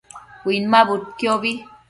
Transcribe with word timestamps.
Uinmabudquiobi 0.45 1.51